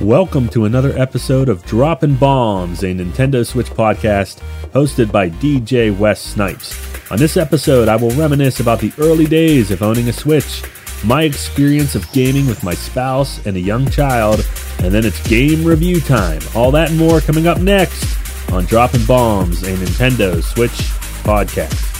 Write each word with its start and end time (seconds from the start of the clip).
Welcome 0.00 0.48
to 0.48 0.64
another 0.64 0.98
episode 0.98 1.50
of 1.50 1.64
Droppin' 1.66 2.18
Bombs, 2.18 2.82
a 2.82 2.86
Nintendo 2.86 3.46
Switch 3.46 3.68
podcast 3.68 4.40
hosted 4.72 5.12
by 5.12 5.28
DJ 5.28 5.96
Wes 5.96 6.20
Snipes. 6.20 7.12
On 7.12 7.18
this 7.18 7.36
episode, 7.36 7.88
I 7.88 7.96
will 7.96 8.10
reminisce 8.12 8.58
about 8.58 8.80
the 8.80 8.92
early 8.98 9.26
days 9.26 9.70
of 9.70 9.82
owning 9.82 10.08
a 10.08 10.12
Switch, 10.12 10.62
my 11.04 11.24
experience 11.24 11.94
of 11.94 12.10
gaming 12.12 12.46
with 12.46 12.64
my 12.64 12.74
spouse 12.74 13.44
and 13.46 13.56
a 13.56 13.60
young 13.60 13.88
child, 13.90 14.48
and 14.78 14.92
then 14.92 15.04
it's 15.04 15.28
game 15.28 15.62
review 15.62 16.00
time. 16.00 16.40
All 16.54 16.70
that 16.72 16.88
and 16.90 16.98
more 16.98 17.20
coming 17.20 17.46
up 17.46 17.58
next 17.58 18.16
on 18.50 18.64
Droppin' 18.64 19.06
Bombs, 19.06 19.62
a 19.62 19.76
Nintendo 19.76 20.42
Switch 20.42 20.70
podcast. 21.22 21.91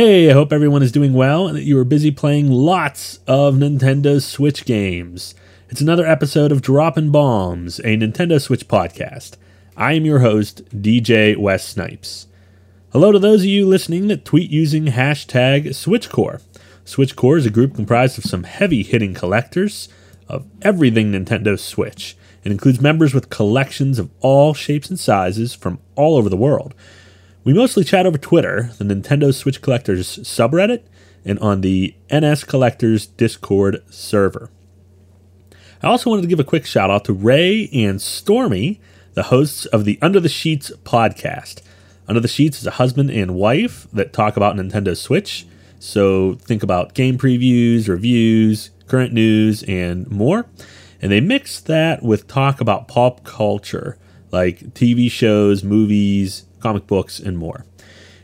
Hey, 0.00 0.30
I 0.30 0.32
hope 0.32 0.52
everyone 0.52 0.84
is 0.84 0.92
doing 0.92 1.12
well 1.12 1.48
and 1.48 1.56
that 1.56 1.64
you 1.64 1.76
are 1.76 1.84
busy 1.84 2.12
playing 2.12 2.48
lots 2.52 3.18
of 3.26 3.56
Nintendo 3.56 4.22
Switch 4.22 4.64
games. 4.64 5.34
It's 5.70 5.80
another 5.80 6.06
episode 6.06 6.52
of 6.52 6.62
Droppin' 6.62 7.10
Bombs, 7.10 7.80
a 7.80 7.96
Nintendo 7.96 8.40
Switch 8.40 8.68
podcast. 8.68 9.32
I 9.76 9.94
am 9.94 10.04
your 10.04 10.20
host, 10.20 10.62
DJ 10.66 11.36
Wes 11.36 11.66
Snipes. 11.66 12.28
Hello 12.92 13.10
to 13.10 13.18
those 13.18 13.40
of 13.40 13.46
you 13.46 13.66
listening 13.66 14.06
that 14.06 14.24
tweet 14.24 14.52
using 14.52 14.84
hashtag 14.84 15.70
SwitchCore. 15.70 16.42
SwitchCore 16.84 17.38
is 17.38 17.46
a 17.46 17.50
group 17.50 17.74
comprised 17.74 18.18
of 18.18 18.24
some 18.24 18.44
heavy 18.44 18.84
hitting 18.84 19.14
collectors 19.14 19.88
of 20.28 20.46
everything 20.62 21.10
Nintendo 21.10 21.58
Switch. 21.58 22.16
It 22.44 22.52
includes 22.52 22.80
members 22.80 23.12
with 23.14 23.30
collections 23.30 23.98
of 23.98 24.10
all 24.20 24.54
shapes 24.54 24.90
and 24.90 25.00
sizes 25.00 25.54
from 25.54 25.80
all 25.96 26.16
over 26.16 26.28
the 26.28 26.36
world. 26.36 26.72
We 27.48 27.54
mostly 27.54 27.82
chat 27.82 28.04
over 28.04 28.18
Twitter, 28.18 28.72
the 28.76 28.84
Nintendo 28.84 29.32
Switch 29.32 29.62
Collectors 29.62 30.18
subreddit, 30.18 30.82
and 31.24 31.38
on 31.38 31.62
the 31.62 31.94
NS 32.12 32.44
Collectors 32.44 33.06
Discord 33.06 33.82
server. 33.88 34.50
I 35.82 35.86
also 35.86 36.10
wanted 36.10 36.20
to 36.20 36.28
give 36.28 36.40
a 36.40 36.44
quick 36.44 36.66
shout 36.66 36.90
out 36.90 37.06
to 37.06 37.14
Ray 37.14 37.70
and 37.72 38.02
Stormy, 38.02 38.82
the 39.14 39.22
hosts 39.22 39.64
of 39.64 39.86
the 39.86 39.98
Under 40.02 40.20
the 40.20 40.28
Sheets 40.28 40.72
podcast. 40.84 41.62
Under 42.06 42.20
the 42.20 42.28
Sheets 42.28 42.60
is 42.60 42.66
a 42.66 42.72
husband 42.72 43.10
and 43.10 43.34
wife 43.34 43.86
that 43.94 44.12
talk 44.12 44.36
about 44.36 44.54
Nintendo 44.54 44.94
Switch. 44.94 45.46
So 45.78 46.34
think 46.42 46.62
about 46.62 46.92
game 46.92 47.16
previews, 47.16 47.88
reviews, 47.88 48.68
current 48.88 49.14
news, 49.14 49.62
and 49.62 50.06
more. 50.10 50.44
And 51.00 51.10
they 51.10 51.22
mix 51.22 51.60
that 51.60 52.02
with 52.02 52.28
talk 52.28 52.60
about 52.60 52.88
pop 52.88 53.24
culture, 53.24 53.96
like 54.30 54.74
TV 54.74 55.10
shows, 55.10 55.64
movies, 55.64 56.44
comic 56.60 56.86
books, 56.86 57.18
and 57.18 57.38
more. 57.38 57.64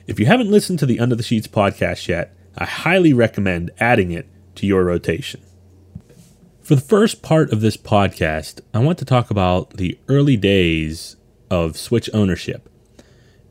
If 0.07 0.21
you 0.21 0.27
haven't 0.27 0.51
listened 0.51 0.79
to 0.81 0.87
the 0.87 1.01
Under 1.01 1.15
the 1.15 1.23
Sheets 1.23 1.47
podcast 1.47 2.09
yet, 2.09 2.37
I 2.57 2.65
highly 2.65 3.13
recommend 3.13 3.71
adding 3.79 4.11
it 4.11 4.29
to 4.57 4.67
your 4.67 4.85
rotation. 4.85 5.41
For 6.63 6.75
the 6.75 6.81
first 6.81 7.23
part 7.23 7.53
of 7.53 7.61
this 7.61 7.77
podcast, 7.77 8.61
I 8.73 8.79
want 8.79 8.99
to 8.99 9.05
talk 9.05 9.31
about 9.31 9.77
the 9.77 9.99
early 10.09 10.37
days 10.37 11.17
of 11.51 11.77
Switch 11.77 12.09
ownership 12.15 12.69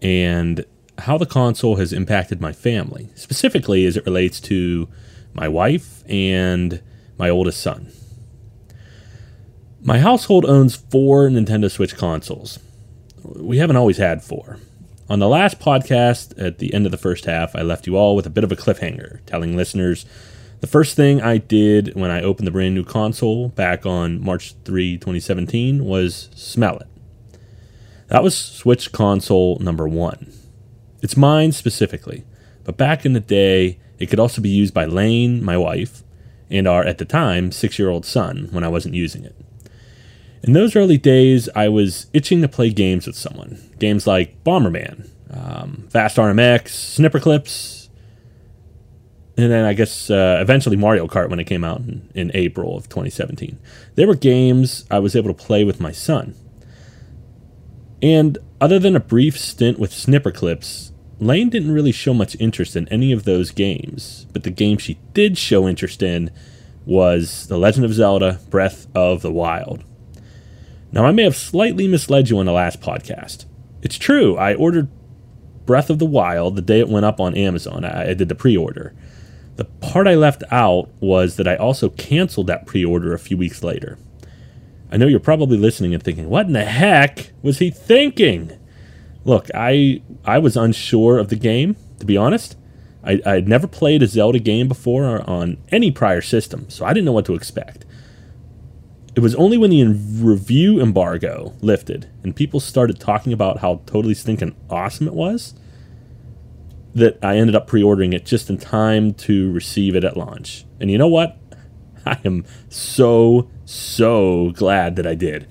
and 0.01 0.65
how 0.99 1.17
the 1.17 1.25
console 1.25 1.75
has 1.77 1.93
impacted 1.93 2.41
my 2.41 2.53
family, 2.53 3.09
specifically 3.15 3.85
as 3.85 3.97
it 3.97 4.05
relates 4.05 4.39
to 4.41 4.87
my 5.33 5.47
wife 5.47 6.03
and 6.07 6.81
my 7.17 7.29
oldest 7.29 7.61
son. 7.61 7.91
My 9.81 9.99
household 9.99 10.45
owns 10.45 10.75
four 10.75 11.27
Nintendo 11.27 11.69
Switch 11.69 11.95
consoles. 11.95 12.59
We 13.23 13.57
haven't 13.57 13.75
always 13.75 13.97
had 13.97 14.23
four. 14.23 14.59
On 15.13 15.19
the 15.19 15.29
last 15.29 15.59
podcast, 15.59 16.33
at 16.43 16.57
the 16.57 16.73
end 16.73 16.87
of 16.87 16.91
the 16.91 16.97
first 16.97 17.25
half, 17.25 17.55
I 17.55 17.61
left 17.61 17.85
you 17.85 17.95
all 17.95 18.15
with 18.15 18.25
a 18.25 18.31
bit 18.31 18.43
of 18.43 18.51
a 18.51 18.55
cliffhanger, 18.55 19.23
telling 19.27 19.55
listeners 19.55 20.07
the 20.59 20.65
first 20.65 20.95
thing 20.95 21.21
I 21.21 21.37
did 21.37 21.93
when 21.93 22.09
I 22.09 22.23
opened 22.23 22.47
the 22.47 22.51
brand 22.51 22.73
new 22.73 22.83
console 22.83 23.49
back 23.49 23.85
on 23.85 24.19
March 24.25 24.55
3, 24.65 24.97
2017, 24.97 25.85
was 25.85 26.31
smell 26.33 26.79
it. 26.79 26.87
That 28.07 28.23
was 28.23 28.35
Switch 28.35 28.91
console 28.91 29.59
number 29.59 29.87
one. 29.87 30.33
It's 31.03 31.15
mine 31.15 31.51
specifically, 31.51 32.23
but 32.63 32.77
back 32.77 33.05
in 33.05 33.13
the 33.13 33.19
day, 33.19 33.77
it 33.99 34.07
could 34.07 34.19
also 34.19 34.41
be 34.41 34.49
used 34.49 34.73
by 34.73 34.85
Lane, 34.85 35.45
my 35.45 35.59
wife, 35.59 36.01
and 36.49 36.67
our, 36.67 36.83
at 36.83 36.97
the 36.97 37.05
time, 37.05 37.51
six 37.51 37.77
year 37.77 37.91
old 37.91 38.07
son 38.07 38.47
when 38.49 38.63
I 38.63 38.67
wasn't 38.67 38.95
using 38.95 39.23
it. 39.25 39.35
In 40.43 40.51
those 40.51 40.75
early 40.75 40.97
days, 40.97 41.47
I 41.55 41.69
was 41.69 42.07
itching 42.11 42.41
to 42.41 42.49
play 42.49 42.69
games 42.69 43.07
with 43.07 43.15
someone. 43.15 43.61
Games 43.79 44.05
like 44.05 44.43
Bomberman, 44.43 45.09
um, 45.31 45.87
Fast 45.89 46.17
RMX, 46.17 46.63
Snipperclips, 46.67 47.87
and 49.37 49.49
then 49.49 49.63
I 49.63 49.73
guess 49.73 50.09
uh, 50.09 50.39
eventually 50.41 50.75
Mario 50.75 51.07
Kart 51.07 51.29
when 51.29 51.39
it 51.39 51.45
came 51.45 51.63
out 51.63 51.79
in, 51.79 52.09
in 52.13 52.31
April 52.33 52.75
of 52.75 52.89
2017. 52.89 53.57
They 53.95 54.05
were 54.05 54.15
games 54.15 54.85
I 54.91 54.99
was 54.99 55.15
able 55.15 55.33
to 55.33 55.45
play 55.45 55.63
with 55.63 55.79
my 55.79 55.93
son. 55.93 56.35
And 58.01 58.37
other 58.59 58.79
than 58.79 58.97
a 58.97 58.99
brief 58.99 59.39
stint 59.39 59.79
with 59.79 59.91
Snipperclips, 59.91 60.91
Lane 61.19 61.49
didn't 61.49 61.71
really 61.71 61.93
show 61.93 62.13
much 62.13 62.35
interest 62.37 62.75
in 62.75 62.89
any 62.89 63.13
of 63.13 63.23
those 63.23 63.51
games, 63.51 64.27
but 64.33 64.43
the 64.43 64.49
game 64.49 64.77
she 64.77 64.99
did 65.13 65.37
show 65.37 65.69
interest 65.69 66.03
in 66.03 66.31
was 66.85 67.47
The 67.47 67.57
Legend 67.57 67.85
of 67.85 67.93
Zelda 67.93 68.41
Breath 68.49 68.87
of 68.93 69.21
the 69.21 69.31
Wild. 69.31 69.85
Now, 70.93 71.05
I 71.05 71.11
may 71.11 71.23
have 71.23 71.35
slightly 71.35 71.87
misled 71.87 72.29
you 72.29 72.37
on 72.37 72.45
the 72.45 72.51
last 72.51 72.79
podcast. 72.79 73.45
It's 73.81 73.97
true, 73.97 74.37
I 74.37 74.53
ordered 74.53 74.89
Breath 75.65 75.89
of 75.89 75.97
the 75.97 76.05
Wild 76.05 76.55
the 76.55 76.61
day 76.61 76.79
it 76.79 76.87
went 76.87 77.05
up 77.05 77.19
on 77.19 77.35
Amazon. 77.35 77.83
I, 77.83 78.11
I 78.11 78.13
did 78.13 78.29
the 78.29 78.35
pre 78.35 78.55
order. 78.55 78.93
The 79.55 79.65
part 79.65 80.07
I 80.07 80.13
left 80.13 80.43
out 80.51 80.89
was 80.99 81.37
that 81.37 81.47
I 81.47 81.55
also 81.55 81.89
canceled 81.89 82.45
that 82.47 82.67
pre 82.67 82.85
order 82.85 83.11
a 83.11 83.19
few 83.19 83.35
weeks 83.35 83.63
later. 83.63 83.97
I 84.91 84.97
know 84.97 85.07
you're 85.07 85.19
probably 85.19 85.57
listening 85.57 85.95
and 85.95 86.03
thinking, 86.03 86.29
what 86.29 86.45
in 86.45 86.53
the 86.53 86.63
heck 86.63 87.31
was 87.41 87.57
he 87.57 87.71
thinking? 87.71 88.51
Look, 89.25 89.47
I 89.55 90.03
I 90.23 90.37
was 90.37 90.55
unsure 90.55 91.17
of 91.17 91.29
the 91.29 91.35
game, 91.35 91.75
to 91.99 92.05
be 92.05 92.17
honest. 92.17 92.55
I, 93.03 93.19
I'd 93.25 93.47
never 93.47 93.65
played 93.65 94.03
a 94.03 94.07
Zelda 94.07 94.37
game 94.37 94.67
before 94.67 95.27
on 95.27 95.57
any 95.69 95.89
prior 95.89 96.21
system, 96.21 96.69
so 96.69 96.85
I 96.85 96.93
didn't 96.93 97.05
know 97.05 97.11
what 97.13 97.25
to 97.25 97.33
expect. 97.33 97.83
It 99.15 99.19
was 99.19 99.35
only 99.35 99.57
when 99.57 99.69
the 99.69 99.83
review 100.23 100.81
embargo 100.81 101.53
lifted 101.61 102.09
and 102.23 102.35
people 102.35 102.59
started 102.59 102.99
talking 102.99 103.31
about 103.31 103.59
how 103.59 103.81
totally 103.85 104.15
stinking 104.15 104.55
awesome 104.71 105.07
it 105.07 105.13
was 105.13 105.53
that 106.95 107.19
I 107.23 107.37
ended 107.37 107.55
up 107.55 107.67
pre 107.67 107.83
ordering 107.83 108.13
it 108.13 108.25
just 108.25 108.49
in 108.49 108.57
time 108.57 109.13
to 109.15 109.51
receive 109.51 109.95
it 109.95 110.03
at 110.03 110.17
launch. 110.17 110.65
And 110.79 110.89
you 110.89 110.97
know 110.97 111.07
what? 111.07 111.37
I 112.05 112.19
am 112.25 112.45
so, 112.69 113.49
so 113.65 114.51
glad 114.55 114.95
that 114.95 115.05
I 115.07 115.13
did. 115.15 115.47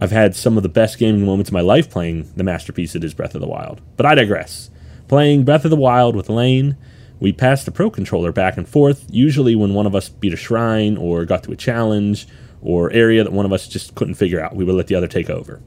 I've 0.00 0.10
had 0.10 0.34
some 0.34 0.56
of 0.56 0.62
the 0.62 0.68
best 0.68 0.98
gaming 0.98 1.26
moments 1.26 1.50
of 1.50 1.54
my 1.54 1.60
life 1.60 1.90
playing 1.90 2.32
the 2.36 2.44
masterpiece 2.44 2.94
that 2.94 3.04
is 3.04 3.14
Breath 3.14 3.34
of 3.34 3.40
the 3.40 3.48
Wild. 3.48 3.80
But 3.96 4.06
I 4.06 4.14
digress. 4.14 4.70
Playing 5.08 5.44
Breath 5.44 5.64
of 5.64 5.70
the 5.70 5.76
Wild 5.76 6.16
with 6.16 6.28
Lane, 6.28 6.76
we 7.20 7.32
passed 7.32 7.66
the 7.66 7.72
Pro 7.72 7.90
Controller 7.90 8.30
back 8.32 8.56
and 8.56 8.68
forth, 8.68 9.06
usually 9.10 9.56
when 9.56 9.74
one 9.74 9.86
of 9.86 9.94
us 9.94 10.08
beat 10.08 10.32
a 10.32 10.36
shrine 10.36 10.96
or 10.96 11.24
got 11.24 11.42
to 11.44 11.52
a 11.52 11.56
challenge 11.56 12.28
or 12.60 12.92
area 12.92 13.24
that 13.24 13.32
one 13.32 13.46
of 13.46 13.52
us 13.52 13.68
just 13.68 13.94
couldn't 13.94 14.14
figure 14.14 14.40
out. 14.40 14.56
We 14.56 14.64
would 14.64 14.74
let 14.74 14.86
the 14.88 14.94
other 14.94 15.08
take 15.08 15.30
over. 15.30 15.60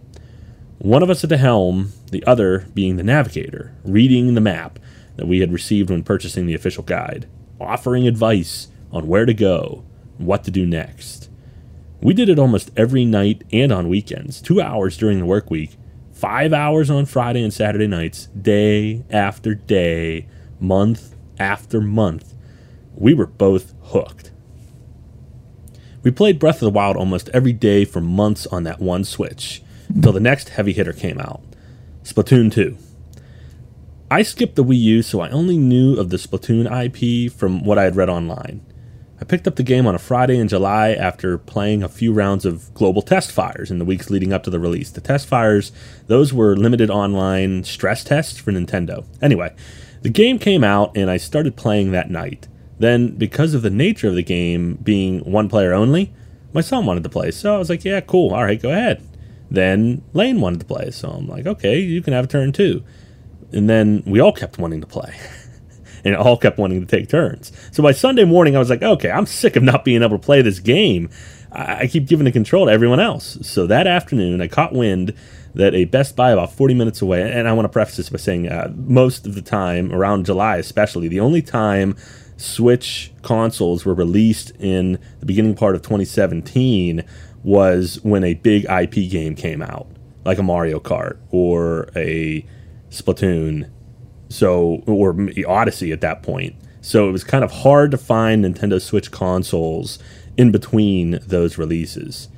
One 0.79 1.03
of 1.03 1.09
us 1.09 1.23
at 1.23 1.29
the 1.29 1.37
helm, 1.37 1.91
the 2.11 2.23
other 2.25 2.67
being 2.73 2.97
the 2.97 3.03
navigator, 3.03 3.75
reading 3.83 4.33
the 4.33 4.41
map 4.41 4.79
that 5.15 5.27
we 5.27 5.39
had 5.39 5.53
received 5.53 5.89
when 5.89 6.03
purchasing 6.03 6.47
the 6.47 6.55
official 6.55 6.83
guide, 6.83 7.27
offering 7.59 8.07
advice 8.07 8.69
on 8.91 9.07
where 9.07 9.25
to 9.25 9.33
go 9.33 9.83
and 10.17 10.25
what 10.25 10.43
to 10.45 10.51
do 10.51 10.65
next. 10.65 11.29
We 12.01 12.15
did 12.15 12.29
it 12.29 12.39
almost 12.39 12.71
every 12.75 13.05
night 13.05 13.43
and 13.51 13.71
on 13.71 13.87
weekends, 13.87 14.41
two 14.41 14.59
hours 14.59 14.97
during 14.97 15.19
the 15.19 15.25
work 15.25 15.51
week, 15.51 15.77
five 16.11 16.51
hours 16.51 16.89
on 16.89 17.05
Friday 17.05 17.43
and 17.43 17.53
Saturday 17.53 17.85
nights, 17.85 18.25
day 18.27 19.03
after 19.11 19.53
day, 19.53 20.27
month 20.59 21.15
after 21.39 21.79
month. 21.79 22.33
We 22.95 23.13
were 23.13 23.27
both 23.27 23.73
hooked. 23.83 24.30
We 26.03 26.09
played 26.11 26.39
Breath 26.39 26.55
of 26.55 26.61
the 26.61 26.71
Wild 26.71 26.97
almost 26.97 27.29
every 27.29 27.53
day 27.53 27.85
for 27.85 28.01
months 28.01 28.47
on 28.47 28.63
that 28.63 28.79
one 28.79 29.03
Switch 29.03 29.61
until 29.89 30.11
the 30.11 30.19
next 30.19 30.49
heavy 30.49 30.73
hitter 30.73 30.93
came 30.93 31.19
out 31.19 31.41
Splatoon 32.03 32.51
2. 32.51 32.77
I 34.09 34.23
skipped 34.23 34.55
the 34.55 34.63
Wii 34.63 34.79
U, 34.79 35.01
so 35.03 35.21
I 35.21 35.29
only 35.29 35.57
knew 35.57 35.95
of 35.97 36.09
the 36.09 36.17
Splatoon 36.17 36.65
IP 36.65 37.31
from 37.31 37.63
what 37.63 37.77
I 37.77 37.83
had 37.83 37.95
read 37.95 38.09
online. 38.09 38.65
I 39.21 39.23
picked 39.23 39.47
up 39.47 39.55
the 39.55 39.63
game 39.63 39.85
on 39.85 39.93
a 39.93 39.99
Friday 39.99 40.39
in 40.39 40.47
July 40.47 40.93
after 40.93 41.37
playing 41.37 41.83
a 41.83 41.87
few 41.87 42.11
rounds 42.11 42.43
of 42.43 42.73
global 42.73 43.03
test 43.03 43.31
fires 43.31 43.69
in 43.69 43.77
the 43.77 43.85
weeks 43.85 44.09
leading 44.09 44.33
up 44.33 44.41
to 44.43 44.49
the 44.49 44.59
release. 44.59 44.89
The 44.89 44.99
test 44.99 45.27
fires, 45.27 45.71
those 46.07 46.33
were 46.33 46.57
limited 46.57 46.89
online 46.89 47.63
stress 47.63 48.03
tests 48.03 48.39
for 48.39 48.51
Nintendo. 48.51 49.05
Anyway, 49.21 49.53
the 50.01 50.09
game 50.09 50.39
came 50.39 50.63
out 50.63 50.97
and 50.97 51.11
I 51.11 51.17
started 51.17 51.55
playing 51.55 51.91
that 51.91 52.09
night. 52.09 52.47
Then, 52.81 53.15
because 53.15 53.53
of 53.53 53.61
the 53.61 53.69
nature 53.69 54.07
of 54.07 54.15
the 54.15 54.23
game 54.23 54.79
being 54.81 55.19
one 55.19 55.49
player 55.49 55.71
only, 55.71 56.11
my 56.51 56.61
son 56.61 56.85
wanted 56.85 57.03
to 57.03 57.09
play. 57.09 57.29
So 57.29 57.53
I 57.53 57.57
was 57.59 57.69
like, 57.69 57.85
yeah, 57.85 58.01
cool. 58.01 58.33
All 58.33 58.43
right, 58.43 58.59
go 58.61 58.71
ahead. 58.71 59.07
Then 59.51 60.01
Lane 60.13 60.41
wanted 60.41 60.61
to 60.61 60.65
play. 60.65 60.89
So 60.89 61.09
I'm 61.09 61.27
like, 61.27 61.45
okay, 61.45 61.79
you 61.79 62.01
can 62.01 62.13
have 62.13 62.25
a 62.25 62.27
turn 62.27 62.51
too. 62.51 62.83
And 63.51 63.69
then 63.69 64.01
we 64.05 64.19
all 64.19 64.31
kept 64.31 64.57
wanting 64.57 64.81
to 64.81 64.87
play. 64.87 65.15
and 66.03 66.15
all 66.15 66.37
kept 66.37 66.57
wanting 66.57 66.81
to 66.81 66.87
take 66.87 67.07
turns. 67.07 67.51
So 67.71 67.83
by 67.83 67.91
Sunday 67.91 68.25
morning, 68.25 68.55
I 68.55 68.59
was 68.59 68.71
like, 68.71 68.81
okay, 68.81 69.11
I'm 69.11 69.27
sick 69.27 69.55
of 69.55 69.61
not 69.61 69.85
being 69.85 70.01
able 70.01 70.17
to 70.17 70.25
play 70.25 70.41
this 70.41 70.57
game. 70.57 71.09
I, 71.51 71.81
I 71.81 71.87
keep 71.87 72.07
giving 72.07 72.25
the 72.25 72.31
control 72.31 72.65
to 72.65 72.71
everyone 72.71 72.99
else. 72.99 73.37
So 73.43 73.67
that 73.67 73.85
afternoon, 73.85 74.41
I 74.41 74.47
caught 74.47 74.73
wind 74.73 75.13
that 75.53 75.75
a 75.75 75.85
Best 75.85 76.15
Buy 76.15 76.31
about 76.31 76.53
40 76.53 76.73
minutes 76.73 77.01
away, 77.01 77.31
and 77.31 77.47
I 77.47 77.53
want 77.53 77.65
to 77.65 77.69
preface 77.69 77.97
this 77.97 78.09
by 78.09 78.17
saying 78.17 78.47
uh, 78.47 78.73
most 78.75 79.27
of 79.27 79.35
the 79.35 79.41
time, 79.41 79.93
around 79.93 80.25
July 80.25 80.57
especially, 80.57 81.07
the 81.07 81.19
only 81.19 81.41
time 81.41 81.95
Switch 82.41 83.11
consoles 83.21 83.85
were 83.85 83.93
released 83.93 84.51
in 84.59 84.97
the 85.19 85.25
beginning 85.25 85.55
part 85.55 85.75
of 85.75 85.81
2017 85.81 87.03
was 87.43 87.99
when 88.03 88.23
a 88.23 88.33
big 88.33 88.65
IP 88.65 89.09
game 89.09 89.35
came 89.35 89.61
out, 89.61 89.87
like 90.25 90.37
a 90.37 90.43
Mario 90.43 90.79
Kart 90.79 91.17
or 91.29 91.89
a 91.95 92.45
Splatoon 92.89 93.69
so, 94.29 94.81
or 94.87 95.15
Odyssey 95.47 95.91
at 95.91 96.01
that 96.01 96.23
point. 96.23 96.55
So 96.81 97.07
it 97.07 97.11
was 97.11 97.23
kind 97.23 97.43
of 97.43 97.51
hard 97.51 97.91
to 97.91 97.97
find 97.97 98.43
Nintendo 98.43 98.81
Switch 98.81 99.11
consoles 99.11 99.99
in 100.37 100.51
between 100.51 101.19
those 101.27 101.57
releases. 101.57 102.29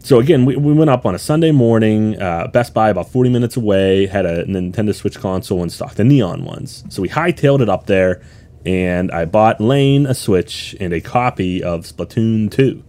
So 0.00 0.20
again, 0.20 0.44
we, 0.44 0.56
we 0.56 0.72
went 0.72 0.90
up 0.90 1.04
on 1.04 1.14
a 1.14 1.18
Sunday 1.18 1.50
morning. 1.50 2.20
Uh, 2.20 2.46
Best 2.48 2.72
Buy, 2.72 2.90
about 2.90 3.10
40 3.10 3.30
minutes 3.30 3.56
away, 3.56 4.06
had 4.06 4.24
a 4.24 4.44
Nintendo 4.44 4.94
Switch 4.94 5.18
console 5.18 5.62
in 5.62 5.70
stock, 5.70 5.94
the 5.94 6.04
neon 6.04 6.44
ones. 6.44 6.84
So 6.88 7.02
we 7.02 7.08
hightailed 7.08 7.60
it 7.60 7.68
up 7.68 7.86
there, 7.86 8.22
and 8.64 9.10
I 9.10 9.24
bought 9.24 9.60
Lane 9.60 10.06
a 10.06 10.14
Switch 10.14 10.76
and 10.80 10.92
a 10.92 11.00
copy 11.00 11.62
of 11.62 11.84
Splatoon 11.84 12.50
2, 12.50 12.84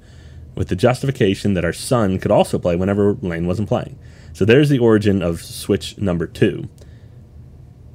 with 0.55 0.67
the 0.67 0.75
justification 0.75 1.53
that 1.53 1.65
our 1.65 1.73
son 1.73 2.19
could 2.19 2.31
also 2.31 2.59
play 2.59 2.75
whenever 2.75 3.13
Lane 3.13 3.47
wasn't 3.47 3.69
playing. 3.69 3.97
So 4.33 4.45
there's 4.45 4.69
the 4.69 4.79
origin 4.79 5.21
of 5.21 5.41
Switch 5.41 5.97
number 5.97 6.27
two. 6.27 6.69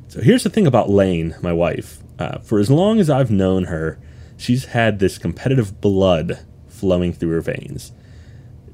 So 0.08 0.20
here's 0.20 0.44
the 0.44 0.50
thing 0.50 0.66
about 0.66 0.90
Lane, 0.90 1.34
my 1.42 1.52
wife. 1.52 1.98
Uh, 2.18 2.38
for 2.38 2.58
as 2.58 2.70
long 2.70 3.00
as 3.00 3.10
I've 3.10 3.30
known 3.30 3.64
her, 3.64 3.98
she's 4.36 4.66
had 4.66 4.98
this 4.98 5.18
competitive 5.18 5.80
blood 5.80 6.40
flowing 6.68 7.12
through 7.12 7.30
her 7.30 7.40
veins. 7.40 7.92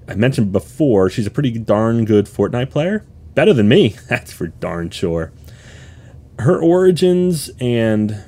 I 0.08 0.14
mentioned 0.14 0.52
before, 0.52 1.08
she's 1.08 1.26
a 1.26 1.30
pretty 1.30 1.52
darn 1.52 2.04
good 2.04 2.26
Fortnite 2.26 2.70
player. 2.70 3.06
Better 3.34 3.52
than 3.52 3.68
me, 3.68 3.90
that's 4.08 4.32
for 4.32 4.48
darn 4.48 4.90
sure. 4.90 5.32
Her 6.38 6.60
origins 6.60 7.50
and 7.60 8.24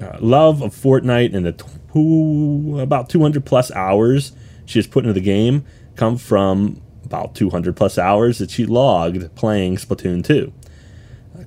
uh, 0.00 0.18
love 0.20 0.62
of 0.62 0.74
Fortnite 0.74 1.34
and 1.34 1.46
the 1.46 1.52
two, 1.52 2.80
about 2.80 3.08
200 3.08 3.44
plus 3.44 3.70
hours 3.72 4.32
she 4.64 4.78
has 4.78 4.86
put 4.86 5.04
into 5.04 5.14
the 5.14 5.20
game 5.20 5.64
come 5.96 6.16
from 6.16 6.80
about 7.04 7.34
200 7.34 7.74
plus 7.74 7.98
hours 7.98 8.38
that 8.38 8.50
she 8.50 8.66
logged 8.66 9.34
playing 9.34 9.76
Splatoon 9.76 10.24
2. 10.24 10.52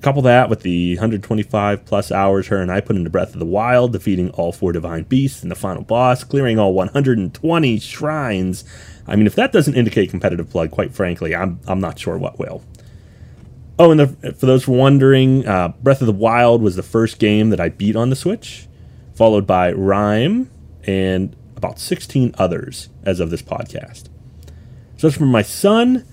Couple 0.00 0.22
that 0.22 0.48
with 0.48 0.62
the 0.62 0.94
125 0.96 1.84
plus 1.84 2.10
hours 2.10 2.48
her 2.48 2.60
and 2.60 2.72
I 2.72 2.80
put 2.80 2.96
into 2.96 3.10
Breath 3.10 3.34
of 3.34 3.38
the 3.38 3.46
Wild, 3.46 3.92
defeating 3.92 4.30
all 4.30 4.50
four 4.50 4.72
divine 4.72 5.04
beasts 5.04 5.42
and 5.42 5.50
the 5.50 5.54
final 5.54 5.82
boss, 5.82 6.24
clearing 6.24 6.58
all 6.58 6.74
120 6.74 7.78
shrines. 7.78 8.64
I 9.06 9.14
mean, 9.16 9.26
if 9.26 9.34
that 9.36 9.52
doesn't 9.52 9.74
indicate 9.74 10.10
competitive 10.10 10.50
blood, 10.50 10.70
quite 10.70 10.92
frankly, 10.92 11.36
I'm, 11.36 11.60
I'm 11.68 11.78
not 11.78 11.98
sure 11.98 12.18
what 12.18 12.38
will. 12.38 12.64
Oh, 13.82 13.90
and 13.90 13.98
the, 13.98 14.32
for 14.34 14.46
those 14.46 14.68
wondering, 14.68 15.44
uh, 15.44 15.70
Breath 15.82 16.02
of 16.02 16.06
the 16.06 16.12
Wild 16.12 16.62
was 16.62 16.76
the 16.76 16.84
first 16.84 17.18
game 17.18 17.50
that 17.50 17.58
I 17.58 17.68
beat 17.68 17.96
on 17.96 18.10
the 18.10 18.14
Switch, 18.14 18.68
followed 19.12 19.44
by 19.44 19.72
RiME 19.72 20.48
and 20.84 21.34
about 21.56 21.80
16 21.80 22.32
others 22.38 22.90
as 23.02 23.18
of 23.18 23.30
this 23.30 23.42
podcast. 23.42 24.04
So 24.98 25.08
as 25.08 25.16
for 25.16 25.26
my 25.26 25.42
son, 25.42 26.06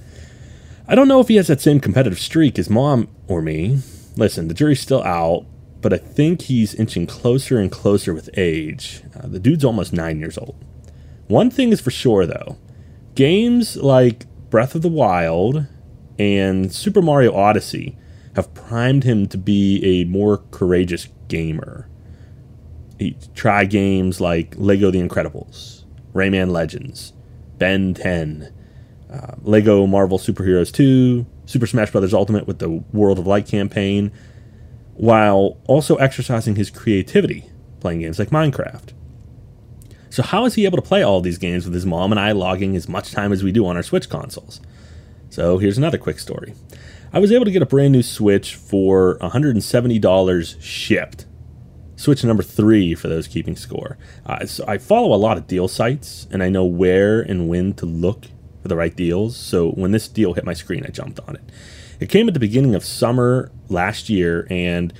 I 0.88 0.95
don't 0.95 1.07
know 1.07 1.19
if 1.19 1.27
he 1.27 1.36
has 1.36 1.45
that 1.45 1.62
same 1.62 1.80
competitive 1.80 2.18
streak 2.18 2.57
as 2.57 2.71
mom 2.71 3.07
or 3.27 3.39
me. 3.39 3.81
Listen, 4.15 4.48
the 4.48 4.56
jury's 4.56 4.80
still 4.80 5.04
out, 5.04 5.45
but 5.80 5.94
I 5.94 5.98
think 5.98 6.42
he's 6.42 6.74
inching 6.74 7.06
closer 7.06 7.60
and 7.60 7.72
closer 7.72 8.15
with 8.15 8.31
age. 8.36 9.04
Uh, 9.15 9.27
the 9.27 9.38
dude's 9.38 9.63
almost 9.63 9.94
nine 9.94 10.18
years 10.18 10.39
old. 10.39 10.56
One 11.27 11.51
thing 11.51 11.72
is 11.72 11.81
for 11.81 11.92
sure, 11.92 12.25
though 12.25 12.57
games 13.13 13.77
like 13.77 14.25
Breath 14.50 14.74
of 14.74 14.81
the 14.81 14.89
Wild 14.89 15.68
and 16.19 16.71
Super 16.71 17.01
Mario 17.01 17.33
Odyssey 17.33 17.98
have 18.36 18.54
primed 18.54 19.06
him 19.06 19.25
to 19.27 19.38
be 19.38 19.83
a 19.83 20.04
more 20.04 20.39
courageous 20.51 21.07
gamer. 21.30 21.89
He 23.00 23.18
try 23.33 23.63
games 23.63 24.19
like 24.19 24.54
Lego 24.57 24.92
The 24.92 25.01
Incredibles, 25.01 25.86
Rayman 26.13 26.51
Legends, 26.51 27.13
Ben 27.57 27.94
10, 27.94 28.54
uh, 29.12 29.36
Lego 29.42 29.88
Marvel 29.88 30.19
Superheroes 30.19 30.71
2, 30.71 31.25
Super 31.45 31.66
Smash 31.66 31.92
Bros. 31.92 32.13
Ultimate 32.13 32.45
with 32.45 32.60
the 32.60 32.83
World 32.94 33.18
of 33.18 33.25
Light 33.25 33.48
campaign, 33.48 34.12
while 34.95 35.57
also 35.65 35.95
exercising 35.95 36.57
his 36.57 36.69
creativity 36.69 37.50
playing 37.80 38.01
games 38.01 38.19
like 38.19 38.30
Minecraft. 38.30 38.92
So, 40.10 40.22
how 40.24 40.45
is 40.45 40.56
he 40.56 40.65
able 40.65 40.77
to 40.77 40.81
play 40.81 41.01
all 41.01 41.22
these 41.22 41.38
games 41.38 41.65
with 41.65 41.74
his 41.74 41.86
mom 41.86 42.12
and 42.12 42.19
I 42.19 42.33
logging 42.33 42.75
as 42.75 42.89
much 42.89 43.12
time 43.12 43.31
as 43.31 43.44
we 43.44 43.51
do 43.51 43.65
on 43.65 43.77
our 43.77 43.83
Switch 43.83 44.10
consoles? 44.10 44.60
So, 45.30 45.58
here's 45.58 45.78
another 45.78 45.98
quick 45.98 46.20
story. 46.20 46.54
I 47.12 47.20
was 47.20 47.31
able 47.31 47.46
to 47.46 47.52
get 47.52 47.62
a 47.62 47.66
brand 47.66 47.92
new 47.92 48.04
Switch 48.04 48.56
for 48.56 49.18
$170 49.20 50.62
shipped. 50.62 51.26
Switch 51.96 52.24
number 52.24 52.44
three 52.44 52.96
for 52.96 53.08
those 53.08 53.28
keeping 53.28 53.56
score. 53.56 53.98
Uh, 54.26 54.46
so 54.46 54.64
I 54.68 54.78
follow 54.78 55.14
a 55.14 55.18
lot 55.18 55.38
of 55.38 55.48
deal 55.48 55.68
sites 55.68 56.28
and 56.31 56.42
I 56.42 56.50
know 56.50 56.64
where 56.64 57.20
and 57.20 57.50
when 57.50 57.74
to 57.74 57.86
look 57.86 58.28
for 58.62 58.68
the 58.68 58.76
right 58.76 58.96
deals. 58.96 59.36
So 59.36 59.72
when 59.72 59.92
this 59.92 60.08
deal 60.08 60.34
hit 60.34 60.46
my 60.46 60.54
screen, 60.54 60.86
I 60.86 60.92
jumped 60.92 61.20
on 61.28 61.36
it. 61.36 61.42
It 62.00 62.10
came 62.10 62.28
at 62.28 62.34
the 62.34 62.40
beginning 62.40 62.75
of 62.75 62.86
summer 62.86 63.52
last 63.68 64.10
year, 64.10 64.48
and 64.50 64.94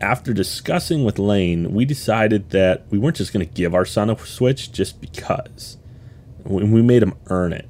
after 0.00 0.32
discussing 0.32 1.04
with 1.04 1.18
Lane, 1.18 1.72
we 1.72 1.84
decided 1.84 2.50
that 2.50 2.86
we 2.90 2.98
weren't 2.98 3.16
just 3.16 3.32
going 3.32 3.44
to 3.44 3.52
give 3.52 3.74
our 3.74 3.84
son 3.84 4.10
a 4.10 4.18
Switch 4.18 4.70
just 4.70 5.00
because. 5.00 5.78
We 6.44 6.82
made 6.82 7.02
him 7.02 7.14
earn 7.26 7.52
it. 7.52 7.68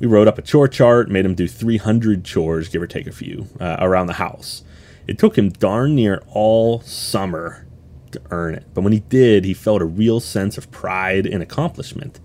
We 0.00 0.06
wrote 0.06 0.28
up 0.28 0.38
a 0.38 0.42
chore 0.42 0.68
chart, 0.68 1.10
made 1.10 1.24
him 1.24 1.34
do 1.34 1.46
300 1.46 2.24
chores, 2.24 2.68
give 2.68 2.82
or 2.82 2.86
take 2.86 3.06
a 3.06 3.12
few, 3.12 3.46
uh, 3.60 3.76
around 3.78 4.08
the 4.08 4.14
house. 4.14 4.62
It 5.06 5.18
took 5.18 5.36
him 5.36 5.50
darn 5.50 5.94
near 5.94 6.22
all 6.28 6.80
summer 6.80 7.66
to 8.12 8.20
earn 8.30 8.54
it. 8.54 8.66
But 8.74 8.82
when 8.82 8.92
he 8.92 9.00
did, 9.00 9.44
he 9.44 9.54
felt 9.54 9.82
a 9.82 9.86
real 9.86 10.20
sense 10.20 10.58
of 10.58 10.70
pride 10.70 11.26
and 11.26 11.42
accomplishment 11.42 12.20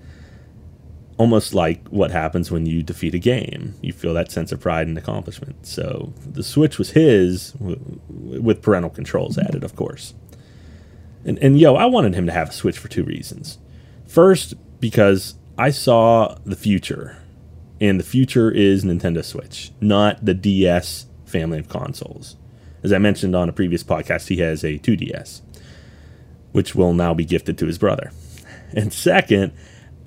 almost 1.19 1.53
like 1.53 1.85
what 1.89 2.11
happens 2.11 2.49
when 2.49 2.65
you 2.65 2.81
defeat 2.81 3.13
a 3.13 3.19
game. 3.19 3.75
You 3.81 3.91
feel 3.91 4.13
that 4.13 4.31
sense 4.31 4.53
of 4.53 4.61
pride 4.61 4.87
and 4.87 4.97
accomplishment. 4.97 5.65
So 5.65 6.13
the 6.25 6.43
Switch 6.43 6.79
was 6.79 6.91
his 6.91 7.53
with 7.59 8.61
parental 8.61 8.89
controls 8.89 9.37
added, 9.37 9.65
of 9.65 9.75
course. 9.75 10.13
And, 11.25 11.37
and 11.39 11.59
yo, 11.59 11.75
I 11.75 11.85
wanted 11.85 12.15
him 12.15 12.25
to 12.27 12.31
have 12.31 12.49
a 12.49 12.53
Switch 12.53 12.79
for 12.79 12.87
two 12.87 13.03
reasons. 13.03 13.57
First, 14.07 14.53
because 14.79 15.35
I 15.57 15.71
saw 15.71 16.37
the 16.45 16.55
future, 16.55 17.17
and 17.81 17.99
the 17.99 18.03
future 18.03 18.51
is 18.51 18.83
Nintendo 18.83 19.23
Switch, 19.23 19.71
not 19.79 20.23
the 20.23 20.33
DS 20.33 21.05
family 21.25 21.59
of 21.59 21.69
consoles. 21.69 22.35
As 22.83 22.93
I 22.93 22.97
mentioned 22.97 23.35
on 23.35 23.49
a 23.49 23.53
previous 23.53 23.83
podcast, 23.83 24.27
he 24.27 24.37
has 24.37 24.63
a 24.63 24.79
2DS, 24.79 25.41
which 26.51 26.75
will 26.75 26.93
now 26.93 27.13
be 27.13 27.25
gifted 27.25 27.57
to 27.57 27.67
his 27.67 27.77
brother. 27.77 28.11
And 28.73 28.93
second, 28.93 29.53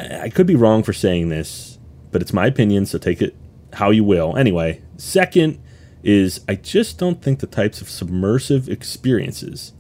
I 0.00 0.29
could 0.29 0.47
be 0.47 0.57
wrong 0.57 0.83
for 0.83 0.93
saying 0.93 1.29
this, 1.29 1.79
but 2.11 2.23
it's 2.23 2.33
my 2.33 2.47
opinion, 2.47 2.87
so 2.87 2.99
take 2.99 3.23
it 3.23 3.35
how 3.75 3.91
you 3.91 4.05
will. 4.05 4.37
Anyway, 4.37 4.83
second 4.97 5.59
is 6.02 6.41
I 6.49 6.57
just 6.57 6.99
don't 6.99 7.23
think 7.23 7.41
the 7.41 7.47
types 7.47 7.81
of 7.81 7.88
submersive 7.88 8.69
experiences, 8.69 9.73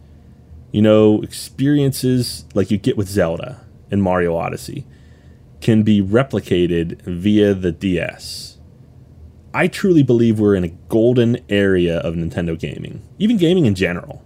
you 0.70 0.82
know, 0.82 1.20
experiences 1.22 2.44
like 2.54 2.70
you 2.70 2.78
get 2.78 2.96
with 2.96 3.08
Zelda 3.08 3.60
and 3.90 4.02
Mario 4.02 4.36
Odyssey, 4.36 4.86
can 5.62 5.82
be 5.84 6.02
replicated 6.02 7.00
via 7.02 7.54
the 7.54 7.72
DS. 7.72 8.58
I 9.54 9.68
truly 9.68 10.02
believe 10.02 10.40
we're 10.40 10.56
in 10.56 10.64
a 10.64 10.68
golden 10.88 11.38
area 11.48 11.98
of 11.98 12.14
Nintendo 12.14 12.58
gaming, 12.58 13.02
even 13.18 13.36
gaming 13.36 13.66
in 13.66 13.74
general. 13.74 14.22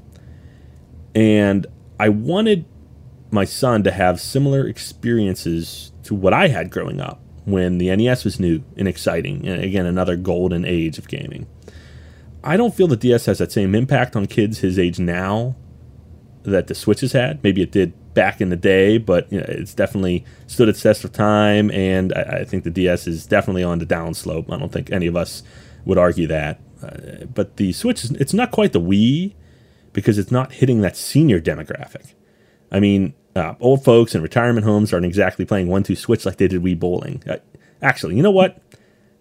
And 1.15 1.67
I 2.01 2.09
wanted 2.09 2.65
my 3.31 3.45
son 3.45 3.83
to 3.83 3.91
have 3.91 4.21
similar 4.21 4.67
experiences 4.67 5.93
to 6.05 6.15
what 6.15 6.33
I 6.33 6.49
had 6.49 6.71
growing 6.71 7.01
up 7.01 7.21
when 7.45 7.79
the 7.79 7.95
NES 7.95 8.25
was 8.25 8.41
new 8.41 8.63
and 8.77 8.89
exciting, 8.89 9.47
and 9.47 9.63
again, 9.63 9.87
another 9.87 10.17
golden 10.17 10.65
age 10.65 10.99
of 10.99 11.07
gaming. 11.07 11.47
I 12.43 12.57
don't 12.57 12.75
feel 12.75 12.87
the 12.87 12.97
DS 12.97 13.27
has 13.27 13.39
that 13.39 13.53
same 13.53 13.75
impact 13.75 14.17
on 14.17 14.27
kids 14.27 14.61
his 14.61 14.79
age 14.79 14.99
now 14.99 15.57
that 16.51 16.67
the 16.67 16.75
Switch 16.75 17.01
has 17.01 17.13
had. 17.13 17.43
Maybe 17.43 17.63
it 17.63 17.73
did 17.73 17.93
back 18.15 18.41
in 18.41 18.49
the 18.49 18.57
day, 18.57 18.99
but 18.99 19.31
you 19.33 19.39
know, 19.39 19.47
it's 19.49 19.75
definitely 19.75 20.25
stood 20.47 20.69
its 20.69 20.81
test 20.81 21.05
of 21.05 21.13
time, 21.13 21.71
and 21.71 22.13
I, 22.15 22.41
I, 22.41 22.45
think 22.45 22.65
the 22.65 22.71
DS 22.71 23.07
is 23.07 23.27
definitely 23.27 23.63
on 23.63 23.79
the 23.79 23.87
downslope. 23.87 24.51
I 24.51 24.59
don't 24.59 24.73
think 24.73 24.91
any 24.91 25.07
of 25.07 25.17
us 25.17 25.43
would 25.85 25.99
argue 25.99 26.27
that. 26.29 26.61
Uh, 26.83 27.27
but 27.27 27.57
the 27.57 27.73
Switch, 27.73 28.05
is, 28.05 28.11
it's 28.13 28.35
not 28.35 28.51
quite 28.51 28.73
the 28.73 28.81
Wii 28.81 29.35
because 29.93 30.19
it's 30.19 30.31
not 30.31 30.53
hitting 30.53 30.81
that 30.83 30.97
senior 30.97 31.41
demographic. 31.41 32.15
I 32.71 32.81
mean, 32.81 33.15
uh, 33.35 33.55
old 33.61 33.85
folks 33.85 34.15
in 34.15 34.23
retirement 34.23 34.67
homes 34.67 34.93
aren't 34.93 35.07
exactly 35.07 35.45
playing 35.45 35.69
one 35.69 35.83
two 35.83 35.97
switch 35.97 36.25
like 36.27 36.37
they 36.37 36.49
did 36.49 36.63
Wii 36.63 36.79
bowling. 36.79 37.23
Uh, 37.29 37.37
actually, 37.83 38.17
you 38.17 38.23
know 38.23 38.31
what? 38.31 38.61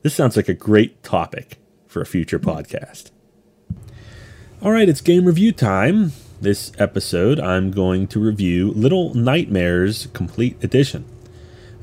This 0.01 0.15
sounds 0.15 0.35
like 0.35 0.49
a 0.49 0.53
great 0.53 1.03
topic 1.03 1.57
for 1.87 2.01
a 2.01 2.05
future 2.05 2.39
podcast. 2.39 3.11
All 4.61 4.71
right, 4.71 4.87
it's 4.87 5.01
game 5.01 5.25
review 5.25 5.51
time. 5.51 6.11
This 6.41 6.73
episode, 6.77 7.39
I'm 7.39 7.71
going 7.71 8.07
to 8.07 8.19
review 8.19 8.71
Little 8.71 9.13
Nightmares 9.13 10.09
Complete 10.11 10.61
Edition. 10.61 11.05